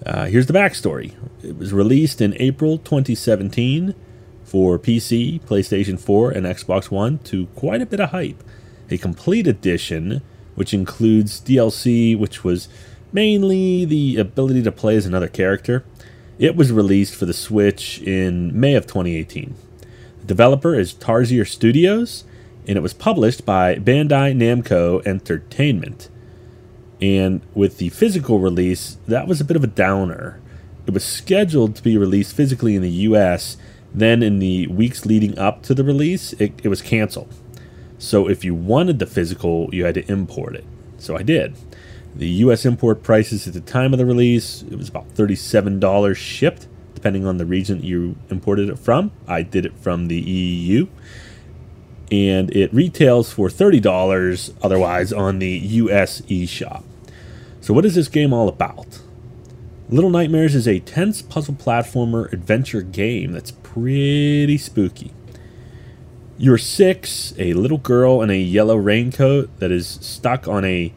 Uh, 0.05 0.27
here's 0.27 0.45
the 0.45 0.53
backstory 0.53 1.15
it 1.43 1.57
was 1.57 1.73
released 1.73 2.21
in 2.21 2.37
April 2.39 2.77
2017 2.77 3.95
for 4.45 4.79
PC, 4.79 5.41
PlayStation 5.41 5.99
4, 5.99 6.33
and 6.33 6.45
Xbox 6.45 6.91
One 6.91 7.19
to 7.21 7.47
quite 7.47 7.81
a 7.81 7.87
bit 7.87 7.99
of 7.99 8.11
hype. 8.11 8.45
A 8.91 8.99
complete 8.99 9.47
edition, 9.47 10.21
which 10.55 10.75
includes 10.75 11.41
DLC, 11.41 12.17
which 12.17 12.45
was 12.45 12.69
mainly 13.11 13.87
the 13.87 14.19
ability 14.19 14.63
to 14.65 14.71
play 14.71 14.97
as 14.97 15.07
another 15.07 15.29
character. 15.29 15.83
It 16.39 16.57
was 16.57 16.71
released 16.71 17.15
for 17.15 17.25
the 17.25 17.33
Switch 17.33 18.03
in 18.03 18.59
May 18.59 18.75
of 18.75 18.87
2018. 18.87 19.55
The 20.21 20.27
developer 20.27 20.75
is 20.75 20.93
Tarsier 20.93 21.49
Studios, 21.49 22.25
and 22.67 22.77
it 22.77 22.81
was 22.83 22.95
published 22.95 23.45
by 23.45 23.77
Bandai 23.77 24.35
Namco 24.35 25.05
Entertainment. 25.07 26.09
And 27.01 27.41
with 27.55 27.79
the 27.79 27.89
physical 27.89 28.39
release, 28.39 28.99
that 29.09 29.27
was 29.27 29.41
a 29.41 29.45
bit 29.45 29.57
of 29.57 29.65
a 29.65 29.69
downer. 29.69 30.41
It 30.87 30.95
was 30.95 31.05
scheduled 31.05 31.75
to 31.77 31.83
be 31.83 31.97
released 31.97 32.37
physically 32.37 32.77
in 32.77 32.83
the 32.83 32.91
US, 32.91 33.57
then 33.93 34.23
in 34.23 34.39
the 34.39 34.69
weeks 34.69 35.05
leading 35.05 35.39
up 35.39 35.63
to 35.65 35.75
the 35.75 35.85
release, 35.85 36.33
it, 36.35 36.53
it 36.63 36.69
was 36.69 36.81
canceled. 36.81 37.35
So 37.99 38.29
if 38.29 38.45
you 38.45 38.55
wanted 38.55 38.99
the 38.99 39.07
physical, 39.07 39.69
you 39.73 39.85
had 39.85 39.95
to 39.95 40.11
import 40.11 40.55
it. 40.55 40.65
So 40.99 41.17
I 41.17 41.23
did. 41.23 41.57
The 42.15 42.29
US 42.29 42.65
import 42.65 43.03
prices 43.03 43.47
at 43.49 43.55
the 43.55 43.61
time 43.61 43.93
of 43.93 43.99
the 43.99 44.07
release, 44.07 44.63
it 44.63 44.77
was 44.77 44.89
about 44.89 45.09
$37 45.15 46.17
shipped, 46.17 46.69
depending 46.95 47.27
on 47.27 47.39
the 47.39 47.47
region 47.47 47.83
you 47.83 48.17
imported 48.31 48.69
it 48.69 48.79
from. 48.79 49.11
I 49.27 49.43
did 49.43 49.67
it 49.67 49.77
from 49.77 50.07
the 50.07 50.21
EU 50.21 50.87
and 52.13 52.55
it 52.55 52.73
retails 52.75 53.33
for 53.33 53.49
$30 53.49 54.53
otherwise 54.63 55.15
on 55.15 55.39
the 55.39 55.49
US 55.49 56.21
eShop. 56.23 56.85
So, 57.63 57.73
what 57.73 57.87
is 57.87 57.95
this 57.95 58.09
game 58.09 58.35
all 58.35 58.49
about? 58.49 59.01
Little 59.89 60.11
Nightmares 60.11 60.55
is 60.55 60.69
a 60.69 60.81
tense 60.81 61.23
puzzle 61.23 61.55
platformer 61.55 62.31
adventure 62.31 62.83
game 62.83 63.33
that's 63.33 63.51
pretty 63.51 64.59
spooky. 64.59 65.13
You're 66.37 66.59
Six, 66.59 67.33
a 67.39 67.55
little 67.55 67.79
girl 67.79 68.21
in 68.21 68.29
a 68.29 68.39
yellow 68.39 68.77
raincoat 68.77 69.59
that 69.61 69.71
is 69.71 69.87
stuck 70.03 70.47
on 70.47 70.65
a, 70.67 70.93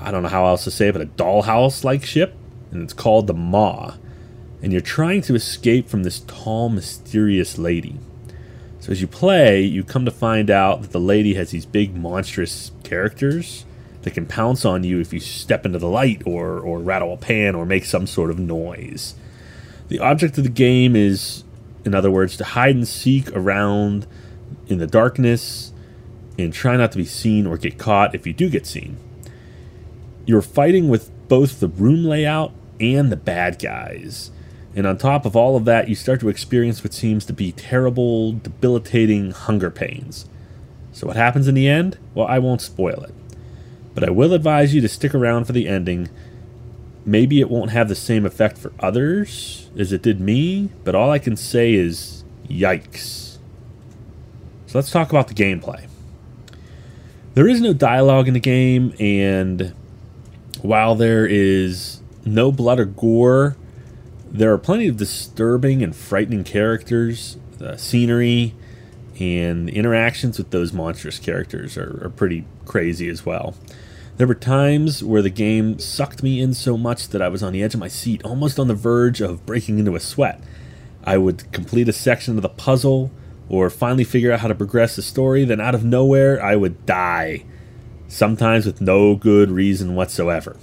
I 0.00 0.10
don't 0.10 0.24
know 0.24 0.28
how 0.28 0.46
else 0.46 0.64
to 0.64 0.70
say 0.72 0.88
it, 0.88 0.92
but 0.92 1.02
a 1.02 1.06
dollhouse 1.06 1.84
like 1.84 2.04
ship, 2.04 2.34
and 2.72 2.82
it's 2.82 2.92
called 2.92 3.28
the 3.28 3.34
Maw. 3.34 3.94
And 4.60 4.72
you're 4.72 4.80
trying 4.80 5.22
to 5.22 5.34
escape 5.34 5.88
from 5.88 6.02
this 6.02 6.20
tall, 6.20 6.68
mysterious 6.68 7.58
lady. 7.58 7.98
So 8.82 8.90
as 8.90 9.00
you 9.00 9.06
play, 9.06 9.62
you 9.62 9.84
come 9.84 10.04
to 10.06 10.10
find 10.10 10.50
out 10.50 10.82
that 10.82 10.90
the 10.90 10.98
lady 10.98 11.34
has 11.34 11.52
these 11.52 11.64
big 11.64 11.94
monstrous 11.94 12.72
characters 12.82 13.64
that 14.02 14.10
can 14.10 14.26
pounce 14.26 14.64
on 14.64 14.82
you 14.82 14.98
if 14.98 15.12
you 15.12 15.20
step 15.20 15.64
into 15.64 15.78
the 15.78 15.86
light 15.86 16.20
or, 16.26 16.58
or 16.58 16.80
rattle 16.80 17.12
a 17.12 17.16
pan 17.16 17.54
or 17.54 17.64
make 17.64 17.84
some 17.84 18.08
sort 18.08 18.28
of 18.28 18.40
noise. 18.40 19.14
The 19.86 20.00
object 20.00 20.36
of 20.36 20.42
the 20.42 20.50
game 20.50 20.96
is, 20.96 21.44
in 21.84 21.94
other 21.94 22.10
words, 22.10 22.36
to 22.38 22.44
hide 22.44 22.74
and 22.74 22.88
seek 22.88 23.30
around 23.36 24.08
in 24.66 24.78
the 24.78 24.88
darkness 24.88 25.72
and 26.36 26.52
try 26.52 26.76
not 26.76 26.90
to 26.90 26.98
be 26.98 27.04
seen 27.04 27.46
or 27.46 27.56
get 27.56 27.78
caught 27.78 28.16
if 28.16 28.26
you 28.26 28.32
do 28.32 28.50
get 28.50 28.66
seen. 28.66 28.96
You're 30.26 30.42
fighting 30.42 30.88
with 30.88 31.08
both 31.28 31.60
the 31.60 31.68
room 31.68 32.04
layout 32.04 32.52
and 32.80 33.12
the 33.12 33.16
bad 33.16 33.60
guys. 33.60 34.32
And 34.74 34.86
on 34.86 34.96
top 34.96 35.26
of 35.26 35.36
all 35.36 35.56
of 35.56 35.64
that, 35.66 35.88
you 35.88 35.94
start 35.94 36.20
to 36.20 36.28
experience 36.28 36.82
what 36.82 36.94
seems 36.94 37.26
to 37.26 37.32
be 37.32 37.52
terrible, 37.52 38.32
debilitating 38.32 39.32
hunger 39.32 39.70
pains. 39.70 40.26
So, 40.92 41.06
what 41.06 41.16
happens 41.16 41.48
in 41.48 41.54
the 41.54 41.68
end? 41.68 41.98
Well, 42.14 42.26
I 42.26 42.38
won't 42.38 42.62
spoil 42.62 43.02
it. 43.02 43.14
But 43.94 44.04
I 44.04 44.10
will 44.10 44.32
advise 44.32 44.74
you 44.74 44.80
to 44.80 44.88
stick 44.88 45.14
around 45.14 45.44
for 45.44 45.52
the 45.52 45.68
ending. 45.68 46.08
Maybe 47.04 47.40
it 47.40 47.50
won't 47.50 47.70
have 47.70 47.88
the 47.88 47.94
same 47.94 48.24
effect 48.24 48.56
for 48.56 48.72
others 48.78 49.70
as 49.76 49.92
it 49.92 50.02
did 50.02 50.20
me, 50.20 50.70
but 50.84 50.94
all 50.94 51.10
I 51.10 51.18
can 51.18 51.36
say 51.36 51.74
is 51.74 52.24
yikes. 52.48 53.38
So, 54.66 54.78
let's 54.78 54.90
talk 54.90 55.10
about 55.10 55.28
the 55.28 55.34
gameplay. 55.34 55.86
There 57.34 57.48
is 57.48 57.60
no 57.60 57.72
dialogue 57.72 58.28
in 58.28 58.34
the 58.34 58.40
game, 58.40 58.94
and 58.98 59.74
while 60.60 60.94
there 60.94 61.26
is 61.26 62.00
no 62.24 62.52
blood 62.52 62.78
or 62.78 62.84
gore, 62.84 63.56
there 64.32 64.50
are 64.50 64.58
plenty 64.58 64.88
of 64.88 64.96
disturbing 64.96 65.82
and 65.82 65.94
frightening 65.94 66.42
characters. 66.42 67.36
The 67.58 67.76
scenery 67.76 68.54
and 69.20 69.68
the 69.68 69.76
interactions 69.76 70.38
with 70.38 70.50
those 70.50 70.72
monstrous 70.72 71.18
characters 71.18 71.76
are, 71.76 72.06
are 72.06 72.08
pretty 72.08 72.46
crazy 72.64 73.10
as 73.10 73.26
well. 73.26 73.54
There 74.16 74.26
were 74.26 74.34
times 74.34 75.04
where 75.04 75.20
the 75.20 75.30
game 75.30 75.78
sucked 75.78 76.22
me 76.22 76.40
in 76.40 76.54
so 76.54 76.78
much 76.78 77.08
that 77.08 77.20
I 77.20 77.28
was 77.28 77.42
on 77.42 77.52
the 77.52 77.62
edge 77.62 77.74
of 77.74 77.80
my 77.80 77.88
seat, 77.88 78.24
almost 78.24 78.58
on 78.58 78.68
the 78.68 78.74
verge 78.74 79.20
of 79.20 79.44
breaking 79.44 79.78
into 79.78 79.96
a 79.96 80.00
sweat. 80.00 80.42
I 81.04 81.18
would 81.18 81.52
complete 81.52 81.88
a 81.88 81.92
section 81.92 82.36
of 82.36 82.42
the 82.42 82.48
puzzle 82.48 83.10
or 83.50 83.68
finally 83.68 84.04
figure 84.04 84.32
out 84.32 84.40
how 84.40 84.48
to 84.48 84.54
progress 84.54 84.96
the 84.96 85.02
story, 85.02 85.44
then 85.44 85.60
out 85.60 85.74
of 85.74 85.84
nowhere, 85.84 86.42
I 86.42 86.56
would 86.56 86.86
die. 86.86 87.44
Sometimes 88.08 88.64
with 88.64 88.80
no 88.80 89.14
good 89.14 89.50
reason 89.50 89.94
whatsoever. 89.94 90.56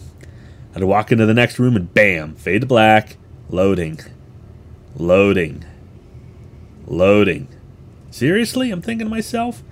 I'd 0.74 0.84
walk 0.84 1.12
into 1.12 1.28
the 1.28 1.34
next 1.36 1.60
room 1.60 1.76
and 1.76 1.94
bam, 1.94 2.36
fade 2.36 2.62
to 2.62 2.68
black, 2.68 3.18
Loading. 3.52 4.00
Loading. 4.96 5.66
Loading. 6.86 7.48
Seriously? 8.12 8.70
I'm 8.70 8.84
thinking 8.84 9.08
to 9.08 9.10
myself. 9.10 9.64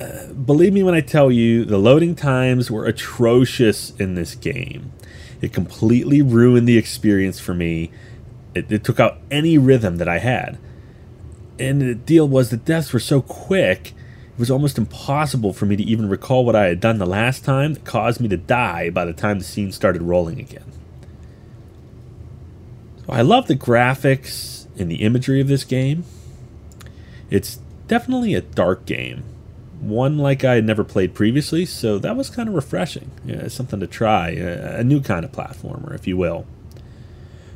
Uh, 0.00 0.32
believe 0.32 0.72
me 0.72 0.84
when 0.84 0.94
I 0.94 1.00
tell 1.00 1.32
you, 1.32 1.64
the 1.64 1.78
loading 1.78 2.14
times 2.14 2.70
were 2.70 2.86
atrocious 2.86 3.90
in 3.96 4.14
this 4.14 4.36
game. 4.36 4.92
It 5.40 5.52
completely 5.52 6.22
ruined 6.22 6.68
the 6.68 6.78
experience 6.78 7.40
for 7.40 7.54
me. 7.54 7.90
It, 8.54 8.70
it 8.70 8.84
took 8.84 9.00
out 9.00 9.18
any 9.32 9.58
rhythm 9.58 9.96
that 9.96 10.08
I 10.08 10.18
had. 10.18 10.56
And 11.58 11.80
the 11.80 11.94
deal 11.94 12.28
was 12.28 12.50
the 12.50 12.56
deaths 12.56 12.92
were 12.92 13.00
so 13.00 13.20
quick, 13.20 13.94
it 14.36 14.38
was 14.38 14.50
almost 14.50 14.78
impossible 14.78 15.52
for 15.52 15.66
me 15.66 15.74
to 15.74 15.82
even 15.82 16.08
recall 16.08 16.44
what 16.44 16.54
I 16.54 16.66
had 16.66 16.78
done 16.78 16.98
the 16.98 17.06
last 17.06 17.44
time 17.44 17.74
that 17.74 17.84
caused 17.84 18.20
me 18.20 18.28
to 18.28 18.36
die 18.36 18.90
by 18.90 19.04
the 19.04 19.12
time 19.14 19.38
the 19.38 19.44
scene 19.44 19.72
started 19.72 20.02
rolling 20.02 20.38
again. 20.38 20.75
I 23.08 23.22
love 23.22 23.46
the 23.46 23.56
graphics 23.56 24.66
and 24.78 24.90
the 24.90 24.96
imagery 24.96 25.40
of 25.40 25.48
this 25.48 25.64
game. 25.64 26.04
It's 27.30 27.60
definitely 27.86 28.34
a 28.34 28.40
dark 28.40 28.84
game, 28.84 29.22
one 29.80 30.18
like 30.18 30.44
I 30.44 30.56
had 30.56 30.64
never 30.64 30.84
played 30.84 31.14
previously, 31.14 31.66
so 31.66 31.98
that 31.98 32.16
was 32.16 32.30
kind 32.30 32.48
of 32.48 32.54
refreshing. 32.54 33.10
Yeah, 33.24 33.48
something 33.48 33.80
to 33.80 33.86
try, 33.86 34.30
a, 34.30 34.80
a 34.80 34.84
new 34.84 35.00
kind 35.00 35.24
of 35.24 35.32
platformer, 35.32 35.94
if 35.94 36.06
you 36.06 36.16
will. 36.16 36.46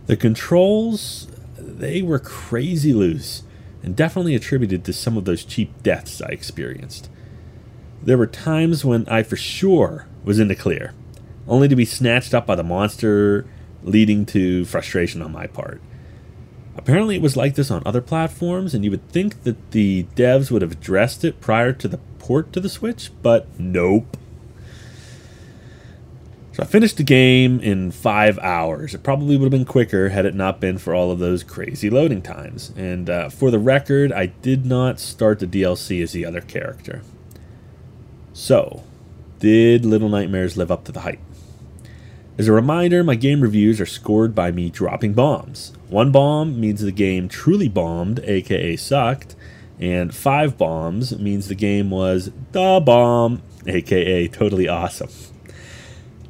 The 0.07 0.16
controls, 0.16 1.28
they 1.57 2.02
were 2.02 2.19
crazy 2.19 2.92
loose 2.92 3.42
and 3.83 3.97
definitely 3.97 4.35
attributed 4.35 4.85
to 4.85 4.92
some 4.92 5.16
of 5.16 5.25
those 5.25 5.45
cheap 5.45 5.83
deaths 5.83 6.21
I 6.21 6.28
experienced. 6.28 7.09
There 8.02 8.19
were 8.19 8.26
times 8.26 8.85
when 8.85 9.07
I 9.09 9.23
for 9.23 9.37
sure 9.37 10.07
was 10.25 10.38
in 10.38 10.49
the 10.49 10.54
clear, 10.54 10.95
only 11.49 11.69
to 11.69 11.76
be 11.76 11.85
snatched 11.85 12.35
up 12.35 12.47
by 12.47 12.54
the 12.54 12.64
monster 12.64 13.47
leading 13.82 14.26
to 14.26 14.64
frustration 14.64 15.22
on 15.22 15.32
my 15.32 15.46
part. 15.46 15.80
Apparently, 16.76 17.16
it 17.16 17.22
was 17.22 17.37
like 17.37 17.56
this 17.56 17.70
on 17.70 17.82
other 17.84 18.00
platforms, 18.00 18.75
and 18.75 18.84
you 18.84 18.90
would 18.90 19.08
think 19.10 19.42
that 19.42 19.72
the 19.72 20.04
devs 20.14 20.50
would 20.50 20.62
have 20.62 20.72
addressed 20.72 21.25
it 21.25 21.40
prior 21.40 21.72
to 21.72 21.88
the 21.88 21.99
port 22.18 22.52
to 22.52 22.60
the 22.60 22.68
Switch, 22.68 23.10
but 23.22 23.46
nope. 23.58 24.16
So 26.52 26.62
I 26.62 26.66
finished 26.66 26.96
the 26.96 27.02
game 27.02 27.60
in 27.60 27.90
five 27.90 28.38
hours. 28.38 28.94
It 28.94 29.02
probably 29.02 29.37
would 29.37 29.44
have 29.44 29.50
been 29.50 29.64
quicker 29.64 30.08
had 30.08 30.26
it 30.26 30.34
not 30.34 30.60
been 30.60 30.78
for 30.78 30.94
all 30.94 31.10
of 31.10 31.18
those 31.18 31.42
crazy 31.44 31.90
loading 31.90 32.22
times. 32.22 32.72
And 32.76 33.08
uh, 33.08 33.28
for 33.28 33.50
the 33.50 33.58
record, 33.58 34.12
I 34.12 34.26
did 34.26 34.66
not 34.66 34.99
start 34.99 35.38
the 35.38 35.46
DLC 35.46 36.02
as 36.02 36.12
the 36.12 36.25
other 36.25 36.40
character. 36.40 37.02
So, 38.32 38.84
did 39.38 39.84
Little 39.84 40.08
Nightmares 40.08 40.56
live 40.56 40.70
up 40.70 40.84
to 40.84 40.92
the 40.92 41.00
hype? 41.00 41.20
As 42.40 42.49
a 42.49 42.52
reminder, 42.52 43.04
my 43.04 43.16
game 43.16 43.42
reviews 43.42 43.82
are 43.82 43.87
scored 43.87 44.35
by 44.35 44.50
me 44.50 44.70
dropping 44.70 45.12
bombs. 45.12 45.75
One 45.90 46.11
bomb 46.11 46.59
means 46.59 46.80
the 46.80 46.90
game 46.90 47.28
truly 47.28 47.68
bombed, 47.68 48.18
aka 48.20 48.76
sucked, 48.76 49.37
and 49.78 50.14
five 50.14 50.56
bombs 50.56 51.18
means 51.18 51.49
the 51.49 51.54
game 51.54 51.90
was 51.90 52.30
the 52.52 52.80
bomb, 52.82 53.42
aka 53.66 54.26
totally 54.28 54.66
awesome. 54.66 55.11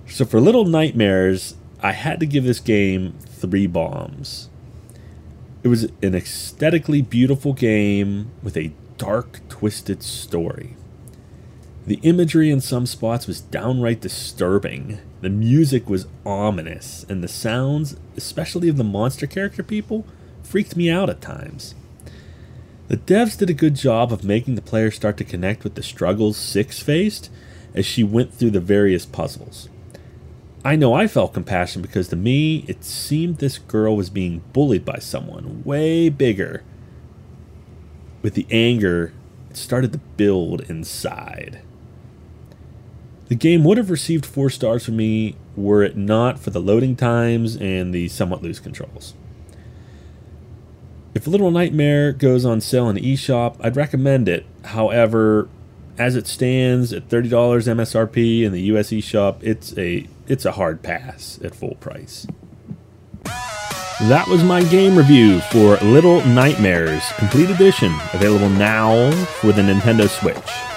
So 0.08 0.24
for 0.24 0.40
Little 0.40 0.64
Nightmares, 0.64 1.54
I 1.80 1.92
had 1.92 2.18
to 2.18 2.26
give 2.26 2.42
this 2.42 2.58
game 2.58 3.14
three 3.28 3.68
bombs. 3.68 4.50
It 5.62 5.68
was 5.68 5.84
an 6.02 6.16
aesthetically 6.16 7.02
beautiful 7.02 7.52
game 7.52 8.32
with 8.42 8.56
a 8.56 8.72
dark, 8.98 9.48
twisted 9.48 10.02
story. 10.02 10.74
The 11.86 12.00
imagery 12.02 12.50
in 12.50 12.60
some 12.60 12.84
spots 12.86 13.26
was 13.26 13.40
downright 13.40 14.00
disturbing. 14.00 14.98
The 15.22 15.30
music 15.30 15.88
was 15.88 16.06
ominous, 16.26 17.06
and 17.08 17.22
the 17.22 17.28
sounds, 17.28 17.96
especially 18.16 18.68
of 18.68 18.76
the 18.76 18.84
monster 18.84 19.26
character 19.26 19.62
people, 19.62 20.04
freaked 20.42 20.76
me 20.76 20.90
out 20.90 21.08
at 21.08 21.22
times. 21.22 21.74
The 22.88 22.98
devs 22.98 23.38
did 23.38 23.48
a 23.48 23.54
good 23.54 23.76
job 23.76 24.12
of 24.12 24.24
making 24.24 24.56
the 24.56 24.62
player 24.62 24.90
start 24.90 25.16
to 25.18 25.24
connect 25.24 25.64
with 25.64 25.74
the 25.74 25.82
struggles 25.82 26.36
Six 26.36 26.80
faced 26.80 27.30
as 27.74 27.86
she 27.86 28.02
went 28.04 28.34
through 28.34 28.50
the 28.50 28.60
various 28.60 29.06
puzzles. 29.06 29.68
I 30.64 30.76
know 30.76 30.92
I 30.92 31.06
felt 31.06 31.32
compassion 31.32 31.80
because 31.80 32.08
to 32.08 32.16
me, 32.16 32.64
it 32.68 32.84
seemed 32.84 33.38
this 33.38 33.58
girl 33.58 33.96
was 33.96 34.10
being 34.10 34.42
bullied 34.52 34.84
by 34.84 34.98
someone 34.98 35.62
way 35.64 36.10
bigger. 36.10 36.62
With 38.20 38.34
the 38.34 38.46
anger, 38.50 39.14
it 39.48 39.56
started 39.56 39.92
to 39.92 39.98
build 39.98 40.60
inside. 40.62 41.62
The 43.30 43.36
game 43.36 43.62
would 43.62 43.78
have 43.78 43.90
received 43.90 44.26
four 44.26 44.50
stars 44.50 44.84
from 44.84 44.96
me 44.96 45.36
were 45.54 45.84
it 45.84 45.96
not 45.96 46.40
for 46.40 46.50
the 46.50 46.60
loading 46.60 46.96
times 46.96 47.54
and 47.54 47.94
the 47.94 48.08
somewhat 48.08 48.42
loose 48.42 48.58
controls. 48.58 49.14
If 51.14 51.28
Little 51.28 51.52
Nightmare 51.52 52.12
goes 52.12 52.44
on 52.44 52.60
sale 52.60 52.88
in 52.88 52.96
eShop, 52.96 53.54
I'd 53.60 53.76
recommend 53.76 54.28
it. 54.28 54.46
However, 54.64 55.48
as 55.96 56.16
it 56.16 56.26
stands 56.26 56.92
at 56.92 57.08
$30 57.08 57.30
MSRP 57.30 58.42
in 58.42 58.50
the 58.50 58.62
US 58.62 58.88
eShop, 58.88 59.36
it's 59.42 59.78
a 59.78 60.08
it's 60.26 60.44
a 60.44 60.52
hard 60.52 60.82
pass 60.82 61.38
at 61.44 61.54
full 61.54 61.76
price. 61.76 62.26
That 64.08 64.26
was 64.26 64.42
my 64.42 64.64
game 64.64 64.96
review 64.96 65.38
for 65.52 65.76
Little 65.76 66.26
Nightmares 66.26 67.04
Complete 67.16 67.50
Edition, 67.50 67.94
available 68.12 68.48
now 68.48 69.12
for 69.40 69.52
the 69.52 69.62
Nintendo 69.62 70.08
Switch. 70.08 70.69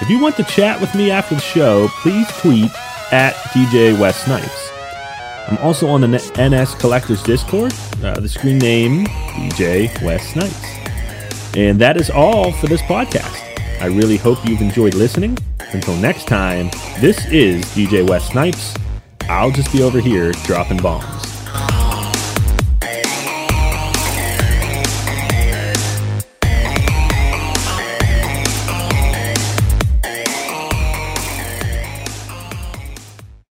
If 0.00 0.10
you 0.10 0.20
want 0.20 0.36
to 0.36 0.44
chat 0.44 0.78
with 0.78 0.94
me 0.94 1.10
after 1.10 1.34
the 1.34 1.40
show, 1.40 1.88
please 2.02 2.28
tweet 2.38 2.70
at 3.12 3.32
DJ 3.54 3.98
Wes 3.98 4.24
Snipes. 4.24 4.70
I'm 5.48 5.56
also 5.58 5.88
on 5.88 6.02
the 6.02 6.08
NS 6.38 6.74
Collectors 6.74 7.22
Discord, 7.22 7.72
uh, 8.02 8.20
the 8.20 8.28
screen 8.28 8.58
name 8.58 9.06
DJ 9.06 9.90
Wes 10.02 10.28
Snipes. 10.32 11.56
And 11.56 11.80
that 11.80 11.96
is 11.96 12.10
all 12.10 12.52
for 12.52 12.66
this 12.66 12.82
podcast. 12.82 13.42
I 13.80 13.86
really 13.86 14.18
hope 14.18 14.38
you've 14.46 14.60
enjoyed 14.60 14.92
listening. 14.92 15.38
Until 15.72 15.96
next 15.96 16.26
time, 16.26 16.70
this 17.00 17.24
is 17.26 17.64
DJ 17.66 18.06
Wes 18.06 18.28
Snipes. 18.28 18.74
I'll 19.30 19.50
just 19.50 19.72
be 19.72 19.82
over 19.82 19.98
here 19.98 20.32
dropping 20.44 20.78
bombs. 20.78 21.15